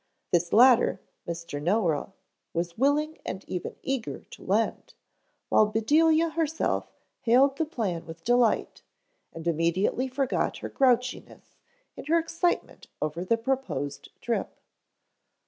[0.31, 1.61] This latter Mr.
[1.61, 2.13] Noah
[2.55, 4.95] was willing and even eager to lend,
[5.49, 8.81] while Bedelia herself hailed the plan with delight
[9.31, 11.55] and immediately forgot her grouchiness
[11.95, 14.57] in her excitement over the proposed trip.